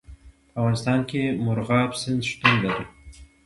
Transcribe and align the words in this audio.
په 0.49 0.53
افغانستان 0.59 0.99
کې 1.09 1.21
مورغاب 1.43 1.89
سیند 2.01 2.21
شتون 2.29 2.53
لري. 2.63 2.85